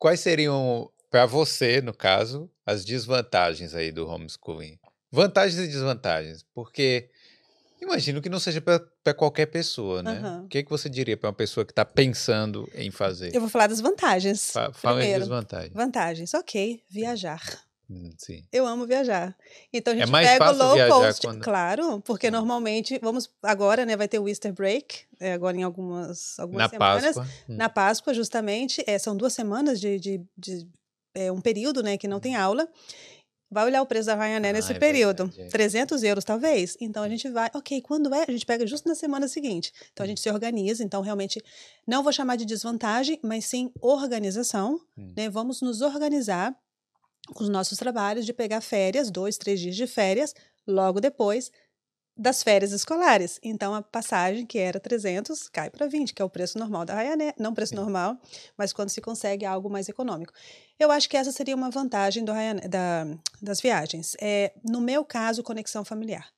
quais 0.00 0.18
seriam, 0.18 0.90
para 1.10 1.26
você, 1.26 1.80
no 1.80 1.94
caso, 1.94 2.50
as 2.66 2.84
desvantagens 2.84 3.74
aí 3.74 3.92
do 3.92 4.08
homeschooling? 4.08 4.78
Vantagens 5.12 5.60
e 5.60 5.68
desvantagens, 5.68 6.44
porque 6.54 7.10
imagino 7.80 8.22
que 8.22 8.28
não 8.28 8.40
seja 8.40 8.60
para 8.60 9.14
qualquer 9.14 9.46
pessoa, 9.46 10.02
né? 10.02 10.20
Uhum. 10.20 10.44
O 10.44 10.48
que, 10.48 10.58
é 10.58 10.62
que 10.62 10.70
você 10.70 10.88
diria 10.88 11.16
para 11.16 11.28
uma 11.28 11.34
pessoa 11.34 11.64
que 11.64 11.72
está 11.72 11.84
pensando 11.84 12.68
em 12.74 12.90
fazer? 12.90 13.34
Eu 13.34 13.40
vou 13.40 13.50
falar 13.50 13.66
das 13.66 13.80
vantagens. 13.80 14.50
Fa 14.50 14.72
fala 14.72 15.00
as 15.00 15.06
desvantagens. 15.06 15.72
Vantagens, 15.74 16.34
ok, 16.34 16.82
viajar. 16.88 17.42
Hum, 17.90 18.10
sim. 18.16 18.44
Eu 18.52 18.66
amo 18.66 18.86
viajar. 18.86 19.36
Então 19.72 19.92
a 19.92 19.96
é 19.96 19.98
gente 19.98 20.08
é 20.08 20.12
mais 20.12 20.28
pega 20.28 20.52
o 20.52 20.56
low 20.56 20.88
cost. 20.88 21.26
Quando... 21.26 21.42
Claro, 21.42 22.00
porque 22.02 22.28
hum. 22.28 22.30
normalmente, 22.30 22.98
vamos 23.02 23.28
agora, 23.42 23.84
né, 23.84 23.96
vai 23.96 24.06
ter 24.06 24.20
o 24.20 24.28
Easter 24.28 24.52
break, 24.52 25.00
é, 25.18 25.32
agora 25.32 25.56
em 25.56 25.64
algumas, 25.64 26.38
algumas 26.38 26.62
na 26.62 26.68
semanas. 26.68 27.16
Páscoa. 27.16 27.34
Hum. 27.48 27.56
Na 27.56 27.68
Páscoa, 27.68 28.14
justamente. 28.14 28.84
É, 28.86 28.96
são 28.96 29.16
duas 29.16 29.32
semanas 29.32 29.80
de, 29.80 29.98
de, 29.98 30.22
de 30.38 30.68
é, 31.14 31.32
um 31.32 31.40
período 31.40 31.82
né, 31.82 31.96
que 31.96 32.06
não 32.06 32.20
tem 32.20 32.36
aula. 32.36 32.68
Vai 33.52 33.64
olhar 33.64 33.82
o 33.82 33.86
preço 33.86 34.06
da 34.06 34.14
Ryanair 34.14 34.54
ah, 34.54 34.58
nesse 34.58 34.72
período. 34.74 35.26
Verdade, 35.26 35.48
é. 35.48 35.50
300 35.50 36.02
euros, 36.04 36.24
talvez. 36.24 36.76
Então 36.80 37.02
a 37.02 37.08
gente 37.08 37.28
vai, 37.28 37.50
ok, 37.52 37.80
quando 37.82 38.14
é? 38.14 38.24
A 38.28 38.30
gente 38.30 38.46
pega 38.46 38.64
justo 38.64 38.88
na 38.88 38.94
semana 38.94 39.26
seguinte. 39.26 39.72
Então 39.92 40.04
a 40.04 40.06
gente 40.06 40.20
se 40.20 40.30
organiza. 40.30 40.84
Então, 40.84 41.02
realmente, 41.02 41.42
não 41.84 42.04
vou 42.04 42.12
chamar 42.12 42.36
de 42.36 42.44
desvantagem, 42.44 43.18
mas 43.20 43.46
sim 43.46 43.72
organização. 43.80 44.80
Hum. 44.96 45.12
Né? 45.16 45.28
Vamos 45.28 45.60
nos 45.60 45.80
organizar 45.80 46.56
com 47.34 47.44
os 47.44 47.48
nossos 47.48 47.78
trabalhos 47.78 48.26
de 48.26 48.32
pegar 48.32 48.60
férias, 48.60 49.10
dois, 49.10 49.36
três 49.36 49.60
dias 49.60 49.76
de 49.76 49.86
férias, 49.86 50.34
logo 50.66 51.00
depois 51.00 51.50
das 52.20 52.42
férias 52.42 52.72
escolares. 52.72 53.40
Então, 53.42 53.74
a 53.74 53.80
passagem, 53.80 54.44
que 54.44 54.58
era 54.58 54.78
300, 54.78 55.48
cai 55.48 55.70
para 55.70 55.86
20, 55.86 56.12
que 56.12 56.20
é 56.20 56.24
o 56.24 56.28
preço 56.28 56.58
normal 56.58 56.84
da 56.84 56.94
Ryanair. 56.94 57.34
Não 57.38 57.54
preço 57.54 57.74
normal, 57.74 58.18
mas 58.58 58.74
quando 58.74 58.90
se 58.90 59.00
consegue 59.00 59.46
algo 59.46 59.70
mais 59.70 59.88
econômico. 59.88 60.32
Eu 60.78 60.90
acho 60.90 61.08
que 61.08 61.16
essa 61.16 61.32
seria 61.32 61.56
uma 61.56 61.70
vantagem 61.70 62.22
do 62.22 62.32
Ryanair, 62.32 62.68
da, 62.68 63.06
das 63.40 63.60
viagens. 63.60 64.16
É, 64.20 64.52
no 64.62 64.80
meu 64.82 65.02
caso, 65.02 65.42
conexão 65.42 65.82
familiar. 65.82 66.28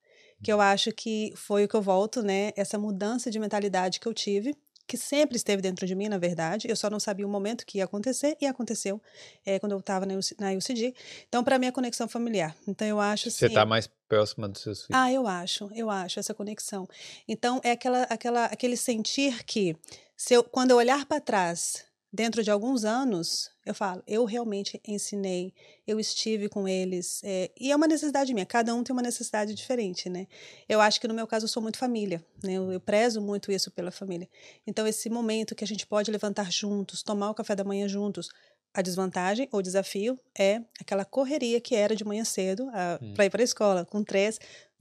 Que 0.41 0.51
eu 0.53 0.61
acho 0.61 0.91
que 0.93 1.33
foi 1.35 1.65
o 1.65 1.67
que 1.67 1.75
eu 1.75 1.81
volto, 1.81 2.21
né? 2.21 2.51
Essa 2.55 2.77
mudança 2.77 3.29
de 3.29 3.39
mentalidade 3.39 3.99
que 3.99 4.07
eu 4.07 4.13
tive 4.13 4.55
que 4.93 4.97
sempre 4.97 5.35
esteve 5.35 5.59
dentro 5.59 5.87
de 5.87 5.95
mim, 5.95 6.07
na 6.07 6.19
verdade. 6.19 6.69
Eu 6.69 6.75
só 6.75 6.87
não 6.87 6.99
sabia 6.99 7.25
o 7.25 7.29
momento 7.29 7.65
que 7.65 7.79
ia 7.79 7.85
acontecer 7.85 8.37
e 8.39 8.45
aconteceu 8.45 9.01
é, 9.43 9.57
quando 9.57 9.71
eu 9.71 9.79
estava 9.79 10.05
na, 10.05 10.13
na 10.39 10.51
UCD. 10.51 10.93
Então, 11.27 11.43
para 11.43 11.57
mim, 11.57 11.65
a 11.65 11.71
conexão 11.71 12.07
familiar. 12.07 12.55
Então, 12.67 12.87
eu 12.87 12.99
acho 12.99 13.31
Você 13.31 13.47
está 13.47 13.65
mais 13.65 13.89
próxima 14.07 14.47
dos 14.47 14.61
seus 14.61 14.85
filhos. 14.85 15.01
Ah, 15.01 15.11
eu 15.11 15.25
acho, 15.25 15.67
eu 15.73 15.89
acho 15.89 16.19
essa 16.19 16.31
conexão. 16.31 16.87
Então, 17.27 17.59
é 17.63 17.71
aquela, 17.71 18.03
aquela, 18.03 18.45
aquele 18.45 18.77
sentir 18.77 19.43
que, 19.45 19.75
se 20.15 20.35
eu, 20.35 20.43
quando 20.43 20.69
eu 20.69 20.77
olhar 20.77 21.07
para 21.07 21.19
trás 21.19 21.83
dentro 22.13 22.43
de 22.43 22.51
alguns 22.51 22.85
anos, 22.85 23.49
eu 23.65 23.73
falo, 23.73 24.03
eu 24.05 24.23
realmente 24.23 24.79
ensinei, 24.87 25.51
eu 25.87 25.99
estive 25.99 26.47
com 26.47 26.67
eles. 26.67 27.21
É, 27.23 27.49
e 27.59 27.71
é 27.71 27.75
uma 27.75 27.87
necessidade 27.87 28.31
minha, 28.35 28.45
cada 28.45 28.75
um 28.75 28.83
tem 28.83 28.93
uma 28.93 29.01
necessidade 29.01 29.55
diferente, 29.55 30.07
né? 30.07 30.27
Eu 30.69 30.79
acho 30.79 31.01
que 31.01 31.07
no 31.07 31.13
meu 31.13 31.25
caso 31.25 31.45
eu 31.45 31.49
sou 31.49 31.63
muito 31.63 31.79
família, 31.79 32.23
né? 32.43 32.53
Eu, 32.53 32.71
eu 32.71 32.79
prezo 32.79 33.19
muito 33.19 33.51
isso 33.51 33.71
pela 33.71 33.89
família. 33.89 34.29
Então, 34.67 34.85
esse 34.85 35.09
momento 35.09 35.55
que 35.55 35.63
a 35.63 35.67
gente 35.67 35.87
pode 35.87 36.11
levantar 36.11 36.51
juntos, 36.51 37.01
tomar 37.01 37.31
o 37.31 37.33
café 37.33 37.55
da 37.55 37.63
manhã 37.63 37.87
juntos, 37.87 38.29
a 38.75 38.81
desvantagem 38.83 39.49
ou 39.51 39.61
desafio 39.61 40.19
é 40.37 40.61
aquela 40.79 41.05
correria 41.05 41.59
que 41.59 41.75
era 41.75 41.95
de 41.95 42.05
manhã 42.05 42.23
cedo 42.23 42.67
hum. 43.01 43.13
para 43.15 43.25
ir 43.25 43.29
para 43.31 43.41
a 43.41 43.43
escola, 43.43 43.85
com 43.85 44.03
três. 44.03 44.39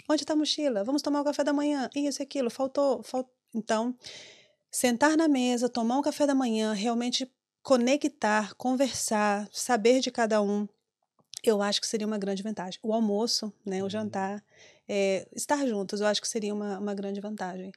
Onde 0.08 0.22
está 0.22 0.34
a 0.34 0.36
mochila? 0.36 0.84
Vamos 0.84 1.00
tomar 1.00 1.22
o 1.22 1.24
café 1.24 1.42
da 1.42 1.52
manhã. 1.52 1.88
Isso 1.94 2.20
e 2.20 2.24
aquilo, 2.24 2.50
faltou, 2.50 3.02
faltou. 3.02 3.32
Então, 3.54 3.94
sentar 4.72 5.16
na 5.16 5.28
mesa, 5.28 5.68
tomar 5.68 5.98
um 5.98 6.02
café 6.02 6.26
da 6.26 6.34
manhã, 6.34 6.72
realmente 6.72 7.30
conectar, 7.62 8.54
conversar, 8.54 9.48
saber 9.52 10.00
de 10.00 10.10
cada 10.10 10.42
um, 10.42 10.66
eu 11.44 11.60
acho 11.60 11.80
que 11.80 11.86
seria 11.86 12.06
uma 12.06 12.18
grande 12.18 12.42
vantagem. 12.42 12.80
O 12.82 12.92
almoço, 12.92 13.52
né, 13.64 13.80
o 13.80 13.84
uhum. 13.84 13.90
jantar, 13.90 14.42
é, 14.88 15.28
estar 15.34 15.66
juntos, 15.66 16.00
eu 16.00 16.06
acho 16.06 16.20
que 16.20 16.28
seria 16.28 16.54
uma, 16.54 16.78
uma 16.78 16.94
grande 16.94 17.20
vantagem. 17.20 17.70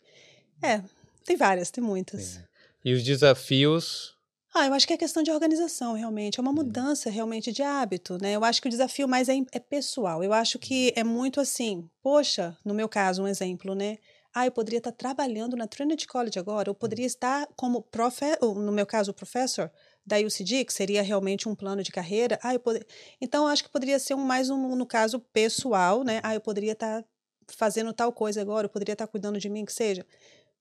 É, 0.62 0.82
tem 1.24 1.36
várias, 1.36 1.70
tem 1.70 1.84
muitas. 1.84 2.22
Sim. 2.22 2.44
E 2.84 2.94
os 2.94 3.04
desafios? 3.04 4.16
Ah, 4.54 4.68
eu 4.68 4.74
acho 4.74 4.88
que 4.88 4.94
é 4.94 4.98
questão 4.98 5.22
de 5.22 5.32
organização, 5.32 5.94
realmente. 5.94 6.40
É 6.40 6.42
uma 6.42 6.54
mudança, 6.54 7.10
realmente, 7.10 7.52
de 7.52 7.62
hábito, 7.62 8.18
né? 8.22 8.34
Eu 8.34 8.46
acho 8.46 8.62
que 8.62 8.68
o 8.68 8.72
desafio 8.72 9.08
mais 9.08 9.28
é, 9.28 9.36
é 9.52 9.60
pessoal. 9.60 10.24
Eu 10.24 10.32
acho 10.32 10.58
que 10.58 10.94
é 10.96 11.04
muito 11.04 11.42
assim, 11.42 11.90
poxa, 12.02 12.56
no 12.64 12.74
meu 12.74 12.88
caso, 12.88 13.24
um 13.24 13.28
exemplo, 13.28 13.76
né? 13.76 13.98
Ah, 14.36 14.46
eu 14.46 14.52
poderia 14.52 14.80
estar 14.80 14.92
trabalhando 14.92 15.56
na 15.56 15.66
Trinity 15.66 16.06
College 16.06 16.38
agora, 16.38 16.70
eu 16.70 16.76
poderia 16.76 17.06
estar 17.06 17.48
como 17.56 17.82
profe 17.82 18.26
no 18.42 18.70
meu 18.70 18.86
caso, 18.86 19.14
professor 19.14 19.72
da 20.06 20.18
UCD, 20.18 20.66
que 20.66 20.74
seria 20.74 21.02
realmente 21.02 21.48
um 21.48 21.56
plano 21.56 21.82
de 21.82 21.90
carreira. 21.90 22.38
Ah, 22.44 22.54
eu 22.54 22.60
poder... 22.60 22.86
Então, 23.22 23.46
eu 23.46 23.48
acho 23.48 23.64
que 23.64 23.70
poderia 23.70 23.98
ser 23.98 24.14
um, 24.14 24.24
mais 24.26 24.50
um, 24.50 24.76
no 24.76 24.86
caso, 24.86 25.22
pessoal, 25.32 26.04
né? 26.04 26.20
Ah, 26.22 26.36
eu 26.36 26.42
poderia 26.42 26.74
estar 26.74 27.04
fazendo 27.48 27.94
tal 27.94 28.12
coisa 28.12 28.42
agora, 28.42 28.66
eu 28.66 28.70
poderia 28.70 28.92
estar 28.92 29.08
cuidando 29.08 29.40
de 29.40 29.50
mim, 29.50 29.64
que 29.64 29.72
seja. 29.72 30.06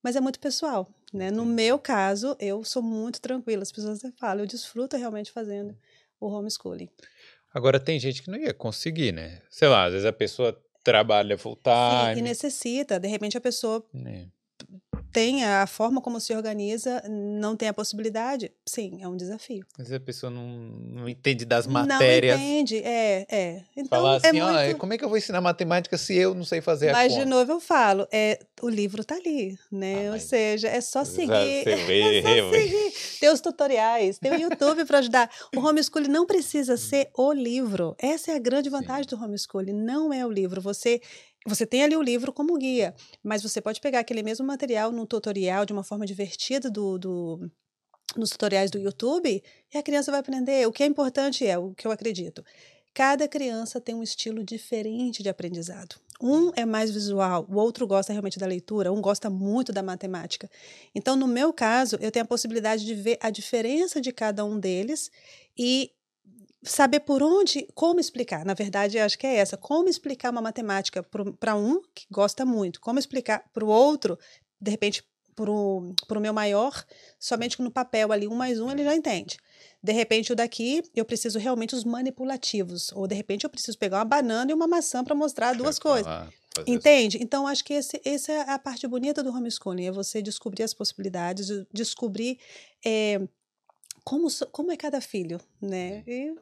Mas 0.00 0.14
é 0.14 0.20
muito 0.20 0.38
pessoal, 0.38 0.88
né? 1.12 1.32
No 1.32 1.44
meu 1.44 1.76
caso, 1.76 2.36
eu 2.38 2.62
sou 2.62 2.80
muito 2.82 3.20
tranquila. 3.20 3.62
As 3.64 3.72
pessoas 3.72 4.00
falam, 4.20 4.44
eu 4.44 4.46
desfruto 4.46 4.96
realmente 4.96 5.32
fazendo 5.32 5.76
o 6.20 6.28
homeschooling. 6.28 6.88
Agora, 7.52 7.80
tem 7.80 7.98
gente 7.98 8.22
que 8.22 8.30
não 8.30 8.38
ia 8.38 8.54
conseguir, 8.54 9.12
né? 9.12 9.42
Sei 9.50 9.66
lá, 9.66 9.86
às 9.86 9.92
vezes 9.92 10.06
a 10.06 10.12
pessoa 10.12 10.56
trabalha 10.84 11.36
full 11.38 11.56
time. 11.56 12.14
Sim, 12.14 12.20
e 12.20 12.22
necessita, 12.22 13.00
de 13.00 13.08
repente 13.08 13.36
a 13.36 13.40
pessoa 13.40 13.84
é 13.94 14.26
tem 15.14 15.44
a 15.44 15.64
forma 15.64 16.00
como 16.00 16.18
se 16.18 16.34
organiza, 16.34 17.00
não 17.08 17.54
tem 17.54 17.68
a 17.68 17.72
possibilidade, 17.72 18.50
sim, 18.66 18.98
é 19.00 19.06
um 19.06 19.16
desafio. 19.16 19.64
Mas 19.78 19.92
a 19.92 20.00
pessoa 20.00 20.28
não, 20.28 20.44
não 20.44 21.08
entende 21.08 21.44
das 21.44 21.68
matérias. 21.68 22.36
Não 22.36 22.44
entende, 22.44 22.78
é, 22.78 23.24
é. 23.30 23.62
Então, 23.76 24.00
Falar 24.00 24.14
é 24.14 24.16
assim, 24.16 24.40
é 24.40 24.66
muito... 24.66 24.78
como 24.80 24.92
é 24.92 24.98
que 24.98 25.04
eu 25.04 25.08
vou 25.08 25.16
ensinar 25.16 25.40
matemática 25.40 25.96
se 25.96 26.16
eu 26.16 26.34
não 26.34 26.44
sei 26.44 26.60
fazer 26.60 26.86
mas, 26.86 26.96
a 26.96 27.02
conta? 27.02 27.14
Mas, 27.14 27.24
de 27.24 27.30
novo, 27.30 27.52
eu 27.52 27.60
falo, 27.60 28.08
é, 28.10 28.40
o 28.60 28.68
livro 28.68 29.04
tá 29.04 29.14
ali, 29.14 29.56
né? 29.70 30.08
Ah, 30.08 30.14
Ou 30.14 30.18
seja, 30.18 30.66
é 30.66 30.80
só 30.80 31.04
seguir. 31.04 31.62
é 31.64 32.42
só 32.42 32.50
seguir. 32.50 32.92
Tem 33.20 33.30
os 33.30 33.40
tutoriais, 33.40 34.18
tem 34.18 34.32
o 34.32 34.40
YouTube 34.40 34.84
para 34.84 34.98
ajudar. 34.98 35.30
O 35.54 35.60
homeschooling 35.60 36.08
não 36.08 36.26
precisa 36.26 36.76
ser 36.76 37.08
o 37.16 37.32
livro. 37.32 37.94
Essa 38.00 38.32
é 38.32 38.34
a 38.34 38.40
grande 38.40 38.68
vantagem 38.68 39.04
sim. 39.08 39.14
do 39.14 39.22
homeschooling, 39.22 39.74
não 39.74 40.12
é 40.12 40.26
o 40.26 40.30
livro. 40.30 40.60
Você 40.60 41.00
você 41.44 41.66
tem 41.66 41.84
ali 41.84 41.96
o 41.96 42.02
livro 42.02 42.32
como 42.32 42.56
guia, 42.56 42.94
mas 43.22 43.42
você 43.42 43.60
pode 43.60 43.80
pegar 43.80 44.00
aquele 44.00 44.22
mesmo 44.22 44.46
material 44.46 44.90
no 44.90 45.06
tutorial 45.06 45.66
de 45.66 45.72
uma 45.72 45.84
forma 45.84 46.06
divertida 46.06 46.70
do, 46.70 46.98
do, 46.98 47.50
nos 48.16 48.30
tutoriais 48.30 48.70
do 48.70 48.78
YouTube 48.78 49.42
e 49.72 49.78
a 49.78 49.82
criança 49.82 50.10
vai 50.10 50.20
aprender. 50.20 50.66
O 50.66 50.72
que 50.72 50.82
é 50.82 50.86
importante 50.86 51.46
é 51.46 51.58
o 51.58 51.74
que 51.74 51.86
eu 51.86 51.90
acredito. 51.90 52.44
Cada 52.94 53.26
criança 53.26 53.80
tem 53.80 53.94
um 53.94 54.02
estilo 54.02 54.44
diferente 54.44 55.22
de 55.22 55.28
aprendizado. 55.28 55.96
Um 56.22 56.52
é 56.54 56.64
mais 56.64 56.92
visual, 56.92 57.44
o 57.50 57.56
outro 57.56 57.86
gosta 57.88 58.12
realmente 58.12 58.38
da 58.38 58.46
leitura, 58.46 58.92
um 58.92 59.00
gosta 59.00 59.28
muito 59.28 59.72
da 59.72 59.82
matemática. 59.82 60.48
Então, 60.94 61.16
no 61.16 61.26
meu 61.26 61.52
caso, 61.52 61.98
eu 62.00 62.10
tenho 62.12 62.24
a 62.24 62.28
possibilidade 62.28 62.84
de 62.84 62.94
ver 62.94 63.18
a 63.20 63.30
diferença 63.30 64.00
de 64.00 64.12
cada 64.12 64.44
um 64.44 64.60
deles 64.60 65.10
e 65.58 65.90
saber 66.64 67.00
por 67.00 67.22
onde, 67.22 67.66
como 67.74 68.00
explicar. 68.00 68.44
Na 68.44 68.54
verdade, 68.54 68.98
acho 68.98 69.18
que 69.18 69.26
é 69.26 69.36
essa. 69.36 69.56
Como 69.56 69.88
explicar 69.88 70.30
uma 70.30 70.40
matemática 70.40 71.02
para 71.38 71.54
um 71.54 71.80
que 71.94 72.06
gosta 72.10 72.44
muito, 72.44 72.80
como 72.80 72.98
explicar 72.98 73.44
para 73.52 73.64
o 73.64 73.68
outro, 73.68 74.18
de 74.60 74.70
repente, 74.70 75.04
para 75.34 75.50
o 75.50 76.20
meu 76.20 76.32
maior, 76.32 76.84
somente 77.18 77.60
no 77.60 77.70
papel 77.70 78.12
ali, 78.12 78.28
um 78.28 78.34
mais 78.34 78.60
um, 78.60 78.70
ele 78.70 78.84
já 78.84 78.94
entende. 78.94 79.36
De 79.82 79.92
repente, 79.92 80.32
o 80.32 80.36
daqui, 80.36 80.82
eu 80.94 81.04
preciso 81.04 81.38
realmente 81.38 81.74
os 81.74 81.84
manipulativos. 81.84 82.92
Ou, 82.92 83.06
de 83.06 83.14
repente, 83.14 83.44
eu 83.44 83.50
preciso 83.50 83.76
pegar 83.76 83.98
uma 83.98 84.04
banana 84.04 84.50
e 84.50 84.54
uma 84.54 84.66
maçã 84.66 85.02
para 85.02 85.14
mostrar 85.14 85.54
duas 85.54 85.78
coisas. 85.78 86.06
Entende? 86.66 87.16
Isso. 87.16 87.24
Então, 87.24 87.48
acho 87.48 87.64
que 87.64 87.74
esse, 87.74 88.00
essa 88.04 88.30
é 88.30 88.50
a 88.50 88.58
parte 88.58 88.86
bonita 88.86 89.22
do 89.24 89.30
homeschooling, 89.30 89.86
é 89.86 89.90
você 89.90 90.22
descobrir 90.22 90.62
as 90.62 90.72
possibilidades, 90.72 91.48
descobrir 91.72 92.38
é, 92.84 93.20
como, 94.04 94.28
como 94.52 94.70
é 94.70 94.76
cada 94.76 95.00
filho, 95.00 95.40
né? 95.60 96.04
E 96.06 96.34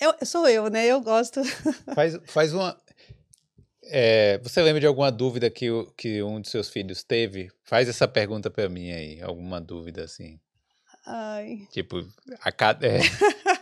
eu, 0.00 0.14
sou 0.26 0.48
eu, 0.48 0.68
né? 0.68 0.86
Eu 0.86 1.00
gosto. 1.00 1.42
Faz, 1.94 2.18
faz 2.26 2.52
uma. 2.52 2.78
É, 3.84 4.38
você 4.38 4.60
lembra 4.62 4.80
de 4.80 4.86
alguma 4.86 5.12
dúvida 5.12 5.48
que, 5.48 5.68
que 5.96 6.22
um 6.22 6.40
de 6.40 6.48
seus 6.48 6.68
filhos 6.68 7.02
teve? 7.04 7.50
Faz 7.62 7.88
essa 7.88 8.08
pergunta 8.08 8.50
para 8.50 8.68
mim 8.68 8.90
aí, 8.90 9.22
alguma 9.22 9.60
dúvida 9.60 10.04
assim. 10.04 10.40
Ai. 11.06 11.68
Tipo, 11.70 12.04
a 12.40 12.50
cada, 12.50 12.84
é, 12.84 12.98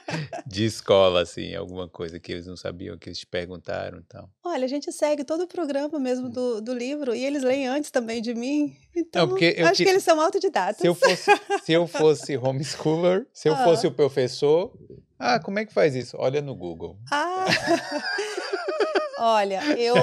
de 0.46 0.64
escola, 0.64 1.22
assim, 1.22 1.54
alguma 1.54 1.88
coisa 1.88 2.18
que 2.20 2.32
eles 2.32 2.46
não 2.46 2.56
sabiam, 2.56 2.98
que 2.98 3.08
eles 3.08 3.18
te 3.18 3.26
perguntaram 3.26 3.98
então. 3.98 4.28
Olha, 4.44 4.64
a 4.64 4.68
gente 4.68 4.90
segue 4.92 5.24
todo 5.24 5.42
o 5.42 5.46
programa 5.46 5.98
mesmo 5.98 6.28
hum. 6.28 6.30
do, 6.30 6.60
do 6.60 6.74
livro 6.74 7.14
e 7.14 7.24
eles 7.24 7.42
leem 7.42 7.66
antes 7.66 7.90
também 7.90 8.20
de 8.20 8.34
mim. 8.34 8.76
Então, 8.94 9.26
não, 9.26 9.34
acho 9.34 9.76
que, 9.76 9.84
que, 9.84 9.88
eles 9.88 10.02
são 10.02 10.20
autodidatas. 10.20 10.78
Se 10.78 10.86
eu 10.86 10.94
fosse, 10.94 11.30
se 11.62 11.72
eu 11.72 11.86
fosse 11.88 12.36
homeschooler, 12.36 13.26
se 13.32 13.48
eu 13.48 13.54
ah. 13.54 13.64
fosse 13.64 13.86
o 13.86 13.92
professor, 13.92 14.72
ah, 15.18 15.40
como 15.40 15.58
é 15.58 15.64
que 15.64 15.72
faz 15.72 15.94
isso? 15.94 16.16
Olha 16.18 16.42
no 16.42 16.54
Google. 16.54 16.98
Ah! 17.10 17.46
Olha, 19.18 19.62
eu. 19.78 19.94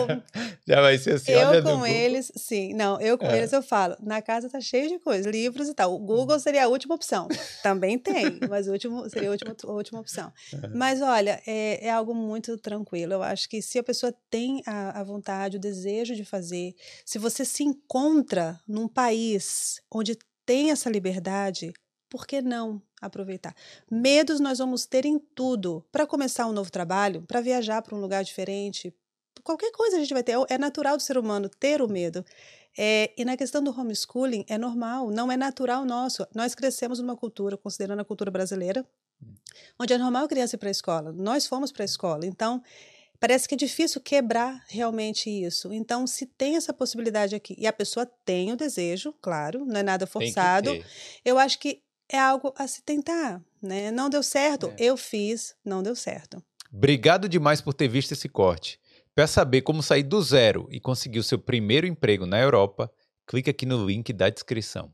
Já 0.72 0.82
vai 0.82 0.98
ser 0.98 1.16
assim, 1.16 1.32
Eu 1.34 1.62
com 1.62 1.86
eles, 1.86 2.32
sim. 2.36 2.74
Não, 2.74 3.00
eu 3.02 3.18
com 3.18 3.26
é. 3.26 3.38
eles 3.38 3.52
eu 3.52 3.62
falo, 3.62 3.98
na 4.02 4.22
casa 4.22 4.50
tá 4.50 4.62
cheio 4.62 4.88
de 4.88 5.00
coisas, 5.00 5.26
livros 5.26 5.68
e 5.68 5.74
tal. 5.74 5.94
O 5.94 6.00
Google 6.00 6.40
seria 6.40 6.64
a 6.64 6.68
última 6.70 6.96
opção. 6.96 7.28
Também 7.62 8.00
tem, 8.00 8.40
mas 8.50 8.68
o 8.68 8.72
último, 8.72 9.10
seria 9.10 9.28
a 9.28 9.32
última, 9.32 9.56
a 9.64 9.72
última 9.72 10.00
opção. 10.00 10.32
É. 10.54 10.68
Mas 10.70 11.02
olha, 11.02 11.42
é, 11.46 11.88
é, 11.88 11.90
algo 11.92 12.16
muito 12.16 12.58
tranquilo. 12.58 13.14
Eu 13.14 13.24
acho 13.24 13.50
que 13.50 13.62
se 13.62 13.78
a 13.78 13.84
pessoa 13.84 14.14
tem 14.30 14.64
a, 14.66 15.02
a 15.02 15.04
vontade, 15.04 15.58
o 15.58 15.60
desejo 15.60 16.16
de 16.16 16.24
fazer, 16.24 16.74
se 17.06 17.20
você 17.20 17.44
se 17.44 17.64
encontra 17.64 18.60
num 18.66 18.88
país 18.88 19.82
onde 19.94 20.18
tem 20.46 20.72
essa 20.72 20.90
liberdade, 20.90 21.74
por 22.10 22.28
que 22.28 22.42
não 22.42 22.82
aproveitar? 23.02 23.56
Medos 23.90 24.40
nós 24.40 24.60
vamos 24.60 24.86
ter 24.86 25.06
em 25.06 25.18
tudo. 25.18 25.84
Para 25.92 26.06
começar 26.06 26.46
um 26.46 26.52
novo 26.52 26.72
trabalho, 26.72 27.24
para 27.24 27.42
viajar 27.42 27.82
para 27.82 27.96
um 27.96 28.02
lugar 28.02 28.24
diferente, 28.24 28.94
qualquer 29.44 29.72
coisa 29.72 29.98
a 29.98 30.00
gente 30.00 30.14
vai 30.14 30.24
ter. 30.24 30.36
É 30.50 30.58
natural 30.58 30.98
do 30.98 31.04
ser 31.04 31.18
humano 31.18 31.50
ter 31.50 31.82
o 31.82 31.88
medo. 31.88 32.26
É, 32.78 33.12
e 33.18 33.26
na 33.26 33.36
questão 33.36 33.62
do 33.62 33.78
homeschooling, 33.78 34.46
é 34.48 34.58
normal, 34.58 35.10
não 35.10 35.32
é 35.32 35.36
natural 35.36 35.84
nosso. 35.84 36.26
Nós 36.34 36.56
crescemos 36.56 37.00
numa 37.00 37.18
cultura, 37.18 37.58
considerando 37.58 38.00
a 38.00 38.06
cultura 38.06 38.32
brasileira, 38.32 38.86
hum. 39.22 39.34
onde 39.80 39.94
é 39.94 39.98
normal 39.98 40.26
a 40.26 40.28
criança 40.28 40.56
ir 40.56 40.60
para 40.60 40.70
a 40.70 40.72
escola. 40.72 41.12
Nós 41.12 41.46
fomos 41.46 41.72
para 41.72 41.84
a 41.84 41.86
escola. 41.86 42.26
Então, 42.26 42.64
parece 43.20 43.48
que 43.48 43.56
é 43.56 43.58
difícil 43.58 44.00
quebrar 44.02 44.64
realmente 44.68 45.30
isso. 45.30 45.72
Então, 45.74 46.08
se 46.08 46.26
tem 46.26 46.56
essa 46.56 46.74
possibilidade 46.74 47.36
aqui, 47.36 47.56
e 47.58 47.68
a 47.68 47.74
pessoa 47.74 48.06
tem 48.26 48.52
o 48.52 48.56
desejo, 48.56 49.14
claro, 49.22 49.66
não 49.66 49.80
é 49.80 49.84
nada 49.84 50.08
forçado, 50.08 50.72
eu 51.26 51.38
acho 51.38 51.60
que 51.60 51.82
é 52.10 52.18
algo 52.18 52.54
a 52.58 52.68
se 52.68 52.82
tentar. 52.82 53.42
Né? 53.62 53.92
Não 53.92 54.10
deu 54.10 54.24
certo, 54.24 54.68
é. 54.68 54.76
eu 54.80 54.98
fiz, 54.98 55.56
não 55.64 55.84
deu 55.84 55.96
certo. 55.96 56.44
Obrigado 56.74 57.28
demais 57.28 57.60
por 57.62 57.74
ter 57.74 57.88
visto 57.88 58.14
esse 58.14 58.30
corte. 58.30 58.80
Para 59.14 59.28
saber 59.28 59.62
como 59.62 59.84
sair 59.84 60.04
do 60.04 60.22
zero 60.22 60.68
e 60.72 60.80
conseguir 60.80 61.20
o 61.20 61.24
seu 61.24 61.38
primeiro 61.38 61.86
emprego 61.86 62.26
na 62.26 62.40
Europa, 62.40 62.90
clique 63.28 63.50
aqui 63.50 63.66
no 63.66 63.86
link 63.86 64.14
da 64.14 64.30
descrição. 64.30 64.94